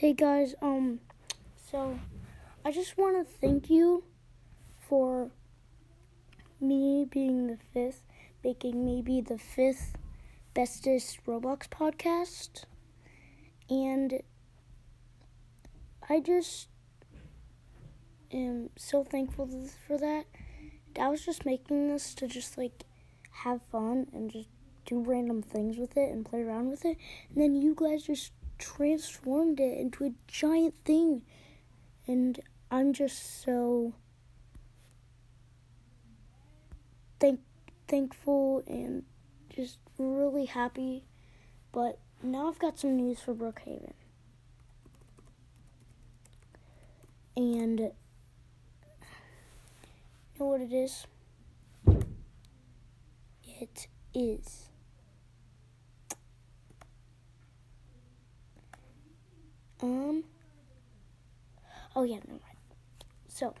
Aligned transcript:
Hey 0.00 0.14
guys, 0.14 0.54
um, 0.62 1.00
so 1.70 2.00
I 2.64 2.72
just 2.72 2.96
want 2.96 3.18
to 3.18 3.30
thank 3.38 3.68
you 3.68 4.02
for 4.88 5.30
me 6.58 7.04
being 7.04 7.48
the 7.48 7.58
fifth, 7.74 8.02
making 8.42 8.82
me 8.82 9.02
be 9.02 9.20
the 9.20 9.36
fifth 9.36 9.98
bestest 10.54 11.18
Roblox 11.26 11.68
podcast. 11.68 12.64
And 13.68 14.22
I 16.08 16.20
just 16.20 16.68
am 18.32 18.70
so 18.76 19.04
thankful 19.04 19.50
for 19.86 19.98
that. 19.98 20.24
I 20.98 21.08
was 21.08 21.26
just 21.26 21.44
making 21.44 21.88
this 21.88 22.14
to 22.14 22.26
just 22.26 22.56
like 22.56 22.84
have 23.44 23.60
fun 23.70 24.06
and 24.14 24.32
just 24.32 24.48
do 24.86 25.02
random 25.02 25.42
things 25.42 25.76
with 25.76 25.98
it 25.98 26.10
and 26.10 26.24
play 26.24 26.40
around 26.40 26.70
with 26.70 26.86
it. 26.86 26.96
And 27.28 27.42
then 27.42 27.54
you 27.54 27.74
guys 27.78 28.04
just 28.04 28.32
transformed 28.60 29.58
it 29.58 29.78
into 29.78 30.04
a 30.04 30.12
giant 30.28 30.74
thing. 30.84 31.22
And 32.06 32.38
I'm 32.70 32.92
just 32.92 33.42
so 33.42 33.94
thank 37.18 37.40
thankful 37.88 38.62
and 38.68 39.02
just 39.48 39.78
really 39.98 40.44
happy. 40.44 41.04
But 41.72 41.98
now 42.22 42.48
I've 42.48 42.58
got 42.58 42.78
some 42.78 42.96
news 42.96 43.20
for 43.20 43.34
Brookhaven. 43.34 43.94
And 47.36 47.80
you 47.80 47.90
know 50.38 50.46
what 50.46 50.60
it 50.60 50.72
is? 50.72 51.06
It 53.44 53.88
is 54.14 54.69
Um. 59.82 60.24
Oh 61.96 62.02
yeah, 62.02 62.16
never 62.16 62.32
mind. 62.32 62.58
So, 63.28 63.54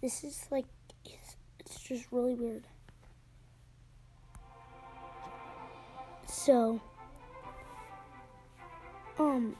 this 0.00 0.24
is 0.24 0.46
like 0.50 0.66
it's, 1.04 1.36
it's 1.58 1.80
just 1.80 2.06
really 2.10 2.34
weird. 2.34 2.64
So, 6.26 6.80
um, 9.18 9.54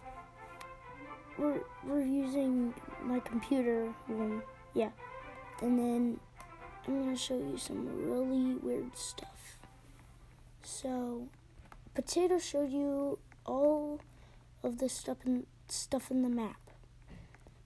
we're 1.39 1.61
we're 1.87 2.05
using 2.05 2.75
my 3.03 3.21
computer 3.21 3.95
room, 4.09 4.43
yeah, 4.75 4.91
and 5.63 5.79
then 5.79 6.21
I'm 6.87 7.05
gonna 7.05 7.17
show 7.17 7.39
you 7.39 7.57
some 7.57 7.87
really 8.11 8.57
weird 8.57 8.97
stuff. 8.97 9.59
So, 10.63 11.29
Potato 11.95 12.39
showed 12.39 12.71
you 12.71 13.19
all 13.47 14.01
of 14.63 14.79
the 14.79 14.89
stuff 14.89 15.19
in 15.25 15.47
stuff 15.73 16.11
in 16.11 16.23
the 16.23 16.29
map. 16.29 16.61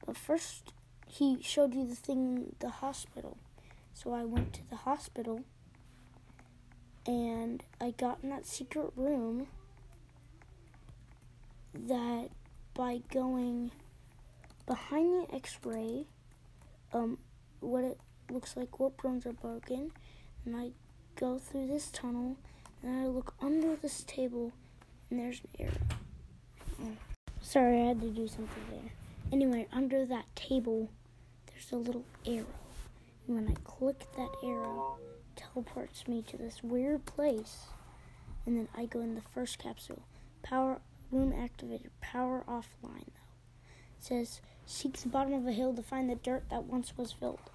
But 0.05 0.17
first, 0.17 0.73
he 1.07 1.39
showed 1.43 1.75
you 1.75 1.87
the 1.87 1.95
thing, 1.95 2.55
the 2.59 2.69
hospital. 2.69 3.37
So 3.93 4.13
I 4.13 4.25
went 4.25 4.53
to 4.55 4.69
the 4.69 4.77
hospital 4.77 5.45
and 7.07 7.63
I 7.81 7.93
got 7.93 8.19
in 8.23 8.31
that 8.31 8.47
secret 8.47 8.93
room 8.97 9.47
that 11.75 12.31
by 12.73 13.03
going 13.13 13.71
behind 14.67 15.29
the 15.29 15.35
x-ray 15.35 16.07
um 16.93 17.19
what 17.61 17.85
it 17.85 17.99
looks 18.31 18.57
like 18.57 18.79
what 18.79 18.97
drones 18.97 19.27
are 19.27 19.33
broken 19.33 19.91
and 20.47 20.57
I 20.57 20.71
go 21.17 21.39
through 21.39 21.67
this 21.67 21.91
tunnel 21.91 22.37
and 22.83 23.05
I 23.05 23.07
look 23.07 23.35
under 23.41 23.77
this 23.77 24.03
table 24.05 24.53
and 25.11 25.21
there's 25.21 25.41
an 25.59 25.67
arrow. 25.67 26.97
Sorry, 27.45 27.83
I 27.83 27.89
had 27.89 28.01
to 28.01 28.09
do 28.09 28.27
something 28.27 28.65
there. 28.71 28.93
Anyway, 29.31 29.69
under 29.71 30.07
that 30.07 30.35
table, 30.35 30.89
there's 31.47 31.71
a 31.73 31.77
little 31.77 32.07
arrow. 32.27 32.47
And 33.29 33.37
when 33.37 33.49
I 33.49 33.55
click 33.65 34.07
that 34.17 34.31
arrow, 34.43 34.97
it 35.37 35.43
teleports 35.43 36.09
me 36.09 36.23
to 36.23 36.39
this 36.39 36.63
weird 36.63 37.05
place. 37.05 37.67
And 38.47 38.57
then 38.57 38.69
I 38.75 38.87
go 38.87 39.01
in 39.01 39.15
the 39.15 39.21
first 39.21 39.59
capsule. 39.59 40.03
Power 40.43 40.81
room 41.13 41.35
activated. 41.39 41.91
Power 42.01 42.45
offline 42.49 43.13
though. 43.13 43.99
It 43.99 44.01
says 44.01 44.41
seek 44.65 44.97
the 44.97 45.11
bottom 45.11 45.35
of 45.35 45.47
a 45.47 45.53
hill 45.53 45.75
to 45.75 45.83
find 45.83 46.09
the 46.09 46.15
dirt 46.15 46.45
that 46.51 46.65
once 46.65 46.97
was 46.97 47.13
filled. 47.13 47.51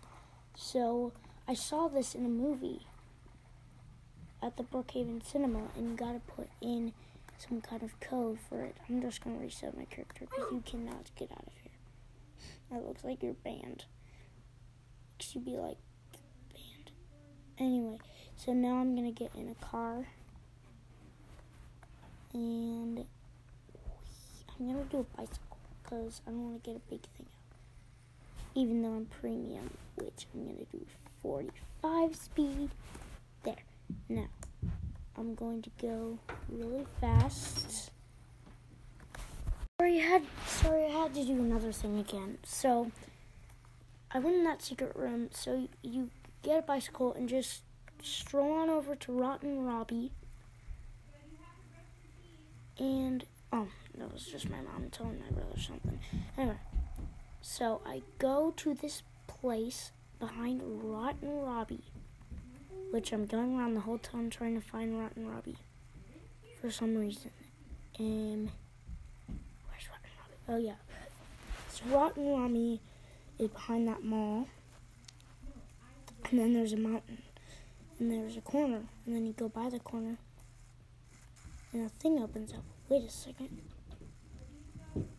So 0.55 1.13
I 1.47 1.55
saw 1.55 1.87
this 1.87 2.13
in 2.13 2.25
a 2.25 2.29
movie 2.29 2.85
at 4.41 4.55
the 4.55 4.63
Brookhaven 4.63 5.25
Cinema, 5.25 5.63
and 5.75 5.89
you 5.89 5.95
gotta 5.97 6.19
put 6.19 6.47
in 6.61 6.93
some 7.39 7.61
kind 7.61 7.83
of 7.83 7.99
code 7.99 8.37
for 8.49 8.63
it. 8.63 8.75
I'm 8.87 9.01
just 9.01 9.23
gonna 9.23 9.39
reset 9.39 9.77
my 9.77 9.85
character 9.85 10.25
because 10.29 10.51
you 10.51 10.61
cannot 10.65 11.09
get 11.15 11.31
out 11.31 11.47
of 11.47 11.53
here. 11.63 11.71
That 12.71 12.85
looks 12.85 13.03
like 13.03 13.23
you're 13.23 13.33
banned. 13.33 13.85
Should 15.19 15.45
be 15.45 15.57
like 15.57 15.77
banned. 16.53 16.91
Anyway, 17.57 17.99
so 18.35 18.53
now 18.53 18.75
I'm 18.75 18.95
gonna 18.95 19.11
get 19.11 19.31
in 19.35 19.49
a 19.49 19.65
car 19.65 20.07
and 22.33 23.05
I'm 24.59 24.67
gonna 24.67 24.83
do 24.85 24.99
a 24.99 25.17
bicycle 25.17 25.57
because 25.81 26.21
I 26.27 26.31
don't 26.31 26.43
want 26.43 26.63
to 26.63 26.69
get 26.69 26.77
a 26.77 26.89
big 26.89 27.01
thing 27.17 27.25
out. 27.25 27.57
Even 28.55 28.81
though 28.81 28.93
I'm 28.93 29.05
premium, 29.05 29.69
which 29.95 30.27
I'm 30.33 30.45
gonna 30.45 30.65
do 30.71 30.85
45 31.21 32.15
speed. 32.15 32.69
There. 33.43 33.55
Now. 34.09 34.27
I'm 35.19 35.35
going 35.35 35.61
to 35.63 35.69
go 35.81 36.17
really 36.47 36.85
fast. 37.01 37.91
Sorry, 39.77 39.99
I 39.99 40.03
had 40.03 40.23
sorry 40.47 40.85
I 40.85 40.89
had 40.89 41.13
to 41.13 41.25
do 41.25 41.33
another 41.33 41.73
thing 41.73 41.99
again. 41.99 42.37
So 42.45 42.89
I 44.11 44.19
went 44.19 44.37
in 44.37 44.43
that 44.45 44.61
secret 44.61 44.95
room. 44.95 45.27
So 45.33 45.67
you 45.83 46.09
get 46.41 46.59
a 46.59 46.61
bicycle 46.61 47.13
and 47.13 47.27
just 47.27 47.63
stroll 48.01 48.53
on 48.53 48.69
over 48.69 48.95
to 48.95 49.11
Rotten 49.11 49.65
Robbie. 49.65 50.13
And 52.77 53.25
oh, 53.51 53.67
that 53.97 54.13
was 54.13 54.23
just 54.23 54.49
my 54.49 54.61
mom 54.61 54.87
telling 54.89 55.19
my 55.19 55.31
brother 55.31 55.59
something. 55.59 55.99
Anyway, 56.37 56.59
so 57.41 57.81
I 57.85 58.03
go 58.19 58.53
to 58.55 58.73
this 58.73 59.03
place 59.27 59.91
behind 60.17 60.61
Rotten 60.63 61.41
Robbie 61.41 61.83
which 62.91 63.11
I'm 63.11 63.25
going 63.25 63.57
around 63.57 63.75
the 63.75 63.81
whole 63.81 63.97
town 63.97 64.29
trying 64.29 64.59
to 64.59 64.65
find 64.65 64.99
Rotten 64.99 65.27
Robbie 65.27 65.57
for 66.59 66.71
some 66.71 66.95
reason. 66.95 67.31
Um, 67.99 68.49
where's 69.67 69.87
Rotten 69.89 70.11
Robbie? 70.19 70.37
Oh 70.47 70.57
yeah, 70.57 70.75
so 71.71 71.83
Rotten 71.95 72.27
Robbie 72.27 72.81
is 73.37 73.49
behind 73.49 73.87
that 73.87 74.03
mall, 74.03 74.47
and 76.29 76.39
then 76.39 76.53
there's 76.53 76.73
a 76.73 76.77
mountain, 76.77 77.21
and 77.99 78.11
there's 78.11 78.37
a 78.37 78.41
corner, 78.41 78.81
and 79.05 79.15
then 79.15 79.25
you 79.25 79.33
go 79.33 79.49
by 79.49 79.69
the 79.69 79.79
corner, 79.79 80.17
and 81.73 81.85
a 81.85 81.89
thing 81.89 82.19
opens 82.19 82.53
up. 82.53 82.63
Wait 82.89 83.03
a 83.03 83.09
second. 83.09 83.61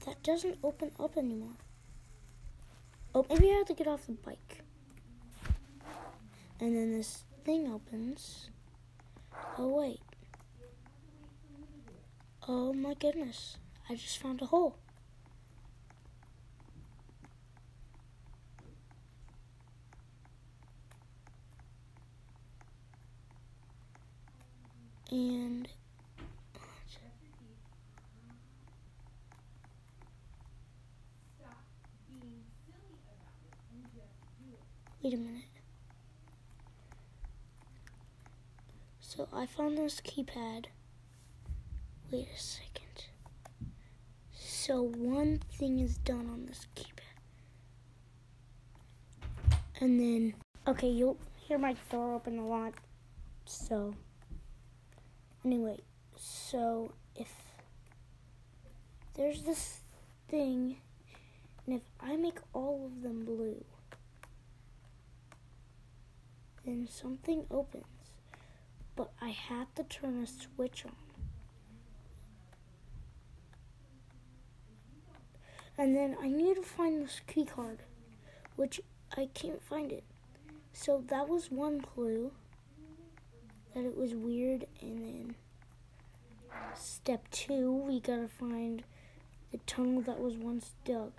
That 0.05 0.23
doesn't 0.23 0.59
open 0.65 0.91
up 0.99 1.17
anymore. 1.17 1.57
Oh, 3.15 3.25
maybe 3.29 3.51
I 3.51 3.55
have 3.55 3.67
to 3.67 3.75
get 3.75 3.87
off 3.87 4.07
the 4.07 4.13
bike. 4.13 4.63
And 6.61 6.77
then 6.77 6.93
this 6.93 7.25
thing 7.45 7.73
opens. 7.73 8.51
Oh, 9.59 9.69
wait. 9.81 10.01
Oh 12.47 12.73
my 12.73 12.95
goodness. 12.95 13.57
I 13.89 13.95
just 13.95 14.19
found 14.19 14.43
a 14.43 14.47
hole. 14.47 14.77
And 25.11 25.69
Wait 35.03 35.15
a 35.15 35.17
minute. 35.17 35.50
So 39.21 39.29
I 39.35 39.45
found 39.45 39.77
this 39.77 40.01
keypad. 40.01 40.65
Wait 42.11 42.27
a 42.35 42.41
second. 42.41 43.05
So 44.33 44.81
one 44.81 45.43
thing 45.59 45.79
is 45.79 45.99
done 45.99 46.27
on 46.33 46.47
this 46.47 46.67
keypad. 46.75 47.19
And 49.79 50.01
then, 50.01 50.35
okay, 50.67 50.89
you'll 50.89 51.19
hear 51.37 51.59
my 51.59 51.77
door 51.91 52.15
open 52.15 52.39
a 52.39 52.47
lot. 52.47 52.73
So, 53.45 53.95
anyway, 55.45 55.81
so 56.17 56.91
if 57.15 57.31
there's 59.13 59.43
this 59.43 59.81
thing, 60.31 60.79
and 61.67 61.77
if 61.77 61.83
I 62.01 62.17
make 62.17 62.39
all 62.55 62.87
of 62.87 63.03
them 63.03 63.27
blue, 63.27 63.63
then 66.65 66.89
something 66.91 67.45
opens 67.51 67.85
but 69.01 69.13
I 69.23 69.31
have 69.31 69.75
to 69.77 69.83
turn 69.85 70.23
a 70.23 70.27
switch 70.27 70.85
on. 70.85 70.93
And 75.79 75.97
then 75.97 76.19
I 76.21 76.29
need 76.29 76.57
to 76.57 76.63
find 76.63 77.03
this 77.03 77.23
key 77.27 77.47
card, 77.47 77.79
which 78.57 78.79
I 79.17 79.31
can't 79.33 79.63
find 79.63 79.91
it. 79.91 80.05
So 80.75 81.03
that 81.09 81.31
was 81.31 81.51
one 81.51 81.81
clue 81.81 82.33
that 83.75 83.87
it 83.87 83.97
was 83.97 84.15
weird. 84.15 84.67
And 84.83 84.99
then 84.99 85.35
step 86.75 87.25
two, 87.31 87.73
we 87.73 88.01
gotta 88.01 88.29
find 88.29 88.83
the 89.51 89.59
tunnel 89.67 90.03
that 90.03 90.21
was 90.21 90.37
once 90.37 90.75
dug, 90.85 91.13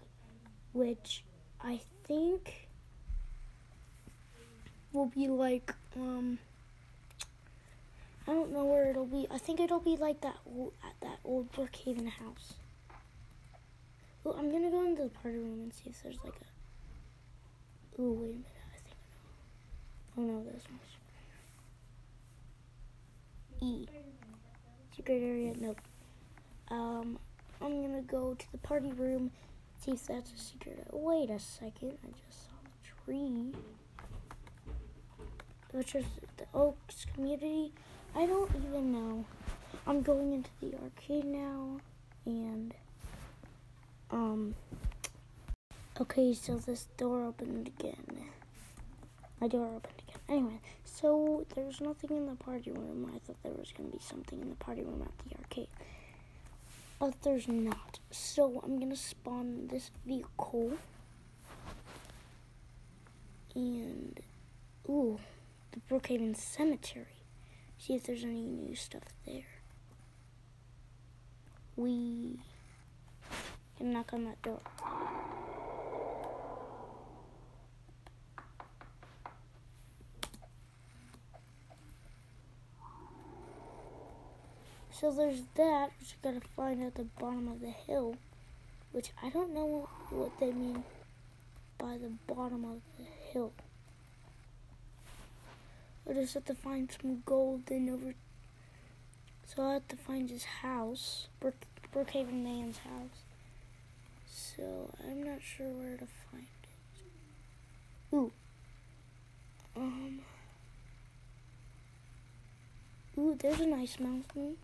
which 0.71 1.23
I 1.59 1.81
think 2.03 2.67
will 4.93 5.07
be 5.07 5.27
like, 5.27 5.73
um, 5.95 6.37
I 8.27 8.33
don't 8.33 8.51
know 8.51 8.65
where 8.65 8.89
it'll 8.89 9.05
be. 9.05 9.27
I 9.31 9.37
think 9.37 9.59
it'll 9.59 9.79
be 9.79 9.97
like 9.97 10.21
that 10.21 10.37
old, 10.45 10.73
at 10.83 10.93
that 11.01 11.19
old 11.23 11.51
Brookhaven 11.51 12.07
house. 12.07 12.53
Well, 14.23 14.35
I'm 14.37 14.51
gonna 14.51 14.69
go 14.69 14.85
into 14.85 15.03
the 15.03 15.09
party 15.09 15.37
room 15.37 15.61
and 15.63 15.73
see 15.73 15.89
if 15.89 16.03
there's 16.03 16.19
like 16.23 16.35
a. 16.35 18.01
Ooh, 18.01 18.13
wait 18.13 18.29
a 18.29 18.33
minute. 18.33 18.45
I 18.73 18.77
think 18.77 18.97
I 20.17 20.21
know. 20.21 20.33
Oh 20.33 20.37
no, 20.37 20.43
there's 20.43 20.63
one. 20.69 20.79
E. 23.63 23.87
Secret 24.95 25.21
area. 25.23 25.53
Nope. 25.59 25.81
Um, 26.69 27.19
I'm 27.61 27.81
gonna 27.81 28.01
go 28.01 28.33
to 28.33 28.51
the 28.51 28.57
party 28.57 28.91
room, 28.91 29.31
see 29.79 29.91
if 29.91 30.05
that's 30.07 30.31
a 30.31 30.37
secret. 30.37 30.87
Wait 30.91 31.29
a 31.29 31.39
second. 31.39 31.97
I 32.03 32.11
just 32.25 32.45
saw 32.45 32.55
a 32.63 33.05
tree. 33.05 33.53
Which 35.71 35.95
is 35.95 36.05
the 36.37 36.45
Oaks 36.53 37.05
community. 37.13 37.71
I 38.15 38.25
don't 38.25 38.51
even 38.55 38.91
know. 38.91 39.25
I'm 39.87 40.01
going 40.01 40.33
into 40.33 40.49
the 40.61 40.73
arcade 40.83 41.25
now, 41.25 41.79
and 42.25 42.73
um. 44.11 44.55
Okay, 45.99 46.33
so 46.33 46.55
this 46.57 46.87
door 46.97 47.23
opened 47.23 47.67
again. 47.67 48.25
My 49.39 49.47
door 49.47 49.67
opened 49.67 50.01
again. 50.07 50.19
Anyway, 50.29 50.59
so 50.83 51.45
there's 51.55 51.79
nothing 51.81 52.15
in 52.15 52.25
the 52.27 52.35
party 52.35 52.71
room. 52.71 53.11
I 53.13 53.19
thought 53.19 53.41
there 53.43 53.53
was 53.53 53.71
gonna 53.75 53.89
be 53.89 53.99
something 53.99 54.41
in 54.41 54.49
the 54.49 54.55
party 54.55 54.83
room 54.83 55.01
at 55.03 55.29
the 55.29 55.37
arcade, 55.37 55.67
but 56.99 57.21
there's 57.21 57.47
not. 57.47 57.99
So 58.09 58.61
I'm 58.63 58.79
gonna 58.79 58.95
spawn 58.95 59.67
this 59.67 59.91
vehicle, 60.05 60.73
and 63.55 64.19
ooh, 64.89 65.19
the 65.71 65.79
Brookhaven 65.89 66.35
Cemetery 66.35 67.20
see 67.81 67.95
if 67.95 68.03
there's 68.03 68.23
any 68.23 68.43
new 68.43 68.75
stuff 68.75 69.01
there. 69.25 69.43
We 71.75 72.39
can 73.77 73.93
knock 73.93 74.13
on 74.13 74.25
that 74.25 74.39
door. 74.43 74.59
So 84.91 85.11
there's 85.11 85.41
that, 85.55 85.89
which 85.99 86.15
we 86.21 86.31
gotta 86.31 86.45
find 86.55 86.83
at 86.83 86.93
the 86.93 87.05
bottom 87.19 87.47
of 87.47 87.61
the 87.61 87.71
hill, 87.71 88.17
which 88.91 89.09
I 89.23 89.29
don't 89.29 89.55
know 89.55 89.89
what 90.11 90.39
they 90.39 90.51
mean 90.51 90.83
by 91.79 91.97
the 91.97 92.11
bottom 92.31 92.63
of 92.63 92.81
the 92.99 93.05
hill. 93.33 93.53
I 96.11 96.13
just 96.15 96.33
have 96.33 96.45
to 96.45 96.55
find 96.55 96.91
some 96.91 97.23
gold 97.25 97.67
then 97.67 97.89
over. 97.89 98.13
So 99.45 99.63
I 99.63 99.73
have 99.75 99.87
to 99.87 99.95
find 99.95 100.29
his 100.29 100.43
house, 100.43 101.29
Brook, 101.39 101.55
Brookhaven 101.95 102.43
Man's 102.43 102.79
house. 102.79 103.23
So 104.25 104.93
I'm 105.07 105.23
not 105.23 105.41
sure 105.41 105.69
where 105.69 105.95
to 105.95 106.07
find 106.29 106.47
it. 106.63 108.15
Ooh. 108.15 108.31
Um. 109.77 110.19
Ooh, 113.17 113.37
there's 113.39 113.61
a 113.61 113.65
nice 113.65 113.97
mountain. 113.97 114.57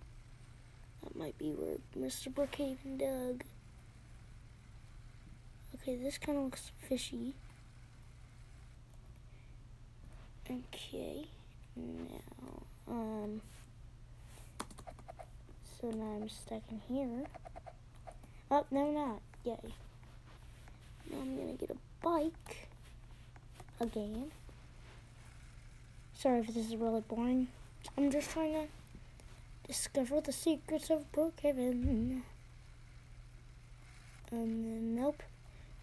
That 1.03 1.15
might 1.15 1.38
be 1.38 1.51
where 1.51 1.77
Mr. 1.97 2.33
Brookhaven 2.33 2.97
dug. 2.97 3.44
Okay, 5.75 5.95
this 5.95 6.17
kind 6.17 6.38
of 6.38 6.44
looks 6.44 6.71
fishy. 6.89 7.35
Okay, 10.49 11.27
now, 11.77 12.94
um, 12.94 13.41
so 15.79 15.89
now 15.89 16.19
I'm 16.21 16.29
stuck 16.29 16.63
in 16.71 16.81
here. 16.88 17.25
Oh, 18.50 18.65
no, 18.71 18.91
not. 18.91 19.21
Yay. 19.44 19.74
Now 21.12 21.18
I'm 21.21 21.38
gonna 21.38 21.53
get 21.53 21.71
a 21.71 21.77
bike 22.01 22.69
again. 23.79 24.31
Sorry 26.13 26.39
if 26.39 26.47
this 26.47 26.68
is 26.68 26.75
really 26.75 27.01
boring. 27.01 27.47
I'm 27.97 28.12
just 28.12 28.31
trying 28.31 28.53
to 28.53 28.68
discover 29.68 30.19
the 30.19 30.31
secrets 30.31 30.89
of 30.89 31.12
Brookhaven. 31.12 32.21
And 34.31 34.65
then, 34.65 34.95
nope. 34.95 35.23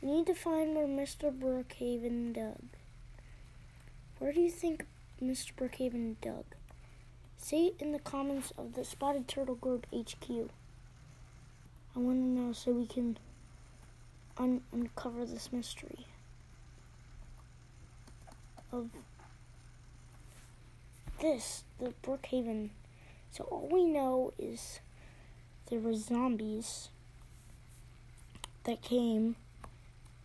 Need 0.02 0.26
to 0.26 0.34
find 0.34 0.74
where 0.74 0.86
Mr. 0.86 1.32
Brookhaven 1.32 2.34
dug. 2.34 2.64
Where 4.18 4.32
do 4.32 4.40
you 4.40 4.50
think 4.50 4.86
Mr. 5.22 5.52
Brookhaven 5.54 6.16
dug. 6.20 6.44
Say 7.36 7.66
it 7.66 7.76
in 7.78 7.92
the 7.92 7.98
comments 7.98 8.52
of 8.56 8.74
the 8.74 8.84
Spotted 8.84 9.28
Turtle 9.28 9.54
Group 9.54 9.86
HQ. 9.94 10.30
I 11.96 11.98
want 11.98 12.18
to 12.18 12.26
know 12.26 12.52
so 12.52 12.72
we 12.72 12.86
can 12.86 13.18
un 14.36 14.62
uncover 14.72 15.24
this 15.24 15.52
mystery 15.52 16.06
of 18.72 18.90
this, 21.20 21.64
the 21.78 21.92
Brookhaven. 22.02 22.70
So 23.30 23.44
all 23.44 23.68
we 23.70 23.84
know 23.84 24.32
is 24.38 24.80
there 25.70 25.78
were 25.78 25.94
zombies 25.94 26.88
that 28.64 28.82
came 28.82 29.36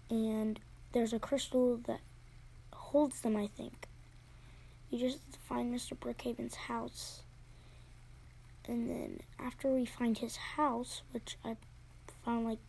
and 0.10 0.60
there's 0.94 1.14
a 1.14 1.20
crystal 1.20 1.78
that 1.86 2.00
holds 2.74 3.22
them, 3.22 3.36
I 3.36 3.48
think. 3.48 3.89
You 4.90 5.00
just 5.00 5.20
find 5.48 5.74
Mr. 5.74 5.98
Brookhaven's 5.98 6.56
house. 6.56 7.22
And 8.68 8.90
then 8.90 9.20
after 9.40 9.70
we 9.70 9.86
find 9.86 10.18
his 10.18 10.36
house, 10.36 11.02
which 11.12 11.38
I 11.44 11.56
found 12.24 12.46
like 12.46 12.60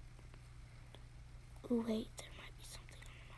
oh 1.70 1.84
wait, 1.86 2.08
there 2.16 2.28
might 2.36 2.58
be 2.58 2.64
something 2.64 3.00
on 3.04 3.16
the 3.18 3.32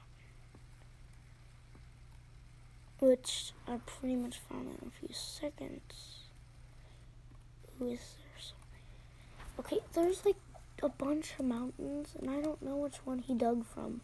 mountain. 3.00 3.18
Which 3.18 3.52
I 3.68 3.78
pretty 3.84 4.16
much 4.16 4.38
found 4.48 4.68
in 4.68 4.88
a 4.88 4.90
few 4.90 5.14
seconds. 5.14 6.20
Who 7.78 7.88
is 7.88 8.16
there 8.18 8.40
something? 8.40 9.58
Okay, 9.58 9.80
there's 9.92 10.24
like 10.24 10.36
a 10.82 10.88
bunch 10.88 11.34
of 11.38 11.44
mountains 11.44 12.16
and 12.18 12.30
I 12.30 12.40
don't 12.40 12.62
know 12.62 12.76
which 12.76 13.04
one 13.04 13.18
he 13.18 13.34
dug 13.34 13.64
from. 13.64 14.00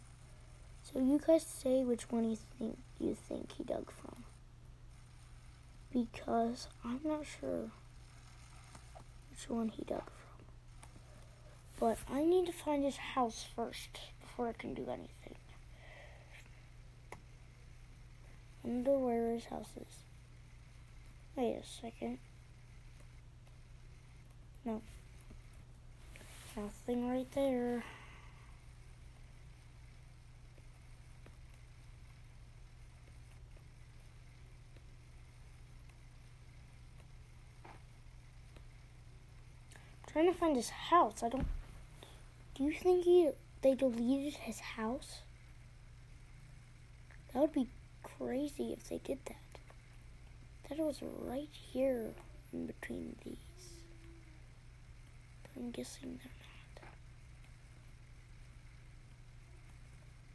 So 0.83 0.99
you 0.99 1.19
guys 1.25 1.43
say 1.45 1.83
which 1.83 2.09
one 2.11 2.29
you 2.29 2.37
think 2.57 2.77
you 2.99 3.15
think 3.15 3.53
he 3.53 3.63
dug 3.63 3.91
from. 3.91 4.23
Because 5.91 6.67
I'm 6.85 6.99
not 7.03 7.25
sure 7.25 7.71
which 9.29 9.49
one 9.49 9.69
he 9.69 9.83
dug 9.83 10.03
from. 10.03 10.45
But 11.79 11.97
I 12.11 12.25
need 12.25 12.45
to 12.45 12.51
find 12.51 12.83
his 12.83 12.97
house 12.97 13.45
first 13.55 13.99
before 14.21 14.49
I 14.49 14.53
can 14.53 14.73
do 14.73 14.83
anything. 14.83 15.35
I 17.11 18.67
wonder 18.67 18.97
where 18.97 19.33
his 19.33 19.45
house 19.45 19.69
is. 19.77 20.03
Wait 21.35 21.55
a 21.55 21.65
second. 21.65 22.19
No. 24.65 24.81
Nothing 26.55 27.09
right 27.09 27.31
there. 27.33 27.83
Trying 40.19 40.33
to 40.33 40.37
find 40.37 40.55
his 40.57 40.69
house. 40.69 41.23
I 41.23 41.29
don't. 41.29 41.47
Do 42.53 42.65
you 42.65 42.73
think 42.73 43.05
he 43.05 43.29
they 43.61 43.73
deleted 43.73 44.33
his 44.33 44.59
house? 44.59 45.21
That 47.33 47.39
would 47.39 47.53
be 47.53 47.69
crazy 48.03 48.73
if 48.73 48.89
they 48.89 48.97
did 48.97 49.19
that. 49.27 49.37
That 50.67 50.79
was 50.79 50.99
right 51.21 51.47
here 51.51 52.09
in 52.51 52.65
between 52.65 53.15
these. 53.23 53.37
But 55.43 55.51
I'm 55.61 55.71
guessing 55.71 56.19
they're 56.21 56.33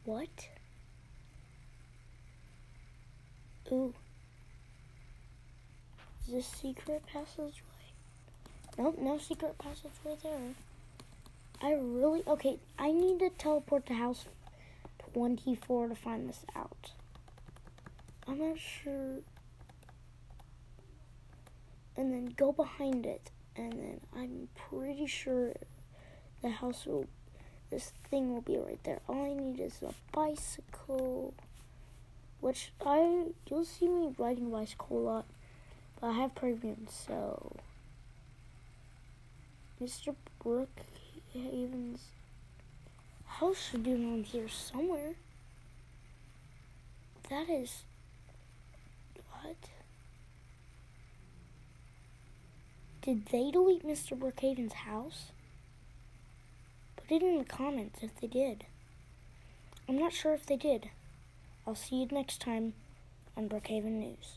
not. 0.06 0.18
What? 0.18 0.48
Ooh. 3.70 3.92
Is 6.26 6.32
this 6.32 6.46
secret 6.46 7.02
passageway? 7.06 7.73
Nope, 8.76 8.98
no 8.98 9.18
secret 9.18 9.56
passageway 9.56 10.16
there. 10.22 10.54
I 11.62 11.74
really 11.74 12.22
okay. 12.26 12.58
I 12.78 12.90
need 12.90 13.20
to 13.20 13.30
teleport 13.30 13.86
to 13.86 13.94
house 13.94 14.26
twenty-four 15.12 15.88
to 15.88 15.94
find 15.94 16.28
this 16.28 16.44
out. 16.56 16.90
I'm 18.26 18.38
not 18.38 18.58
sure. 18.58 19.20
And 21.96 22.12
then 22.12 22.34
go 22.36 22.50
behind 22.50 23.06
it, 23.06 23.30
and 23.54 23.72
then 23.72 24.00
I'm 24.14 24.48
pretty 24.68 25.06
sure 25.06 25.52
the 26.42 26.50
house 26.50 26.84
will. 26.84 27.06
This 27.70 27.92
thing 28.10 28.34
will 28.34 28.42
be 28.42 28.56
right 28.56 28.82
there. 28.82 29.00
All 29.08 29.24
I 29.24 29.34
need 29.34 29.60
is 29.60 29.80
a 29.82 29.94
bicycle, 30.12 31.32
which 32.40 32.72
I 32.84 33.26
you'll 33.48 33.64
see 33.64 33.88
me 33.88 34.12
riding 34.18 34.50
bicycle 34.50 34.98
a 34.98 35.00
lot, 35.00 35.26
but 36.00 36.08
I 36.08 36.12
have 36.14 36.34
premium, 36.34 36.88
so. 36.90 37.56
Mr. 39.82 40.14
Brookhaven's 40.42 42.02
house 43.26 43.68
should 43.70 43.82
be 43.82 43.92
around 43.92 44.26
here 44.26 44.48
somewhere. 44.48 45.14
That 47.28 47.48
is 47.50 47.82
what? 49.30 49.56
Did 53.02 53.26
they 53.26 53.50
delete 53.50 53.86
Mr. 53.86 54.18
Brookhaven's 54.18 54.72
house? 54.72 55.26
Put 56.96 57.10
it 57.10 57.22
in 57.22 57.36
the 57.36 57.44
comments 57.44 57.98
if 58.02 58.18
they 58.18 58.28
did. 58.28 58.64
I'm 59.86 59.98
not 59.98 60.14
sure 60.14 60.32
if 60.32 60.46
they 60.46 60.56
did. 60.56 60.88
I'll 61.66 61.74
see 61.74 61.96
you 61.96 62.08
next 62.10 62.40
time 62.40 62.72
on 63.36 63.48
Brookhaven 63.50 63.98
News. 64.00 64.32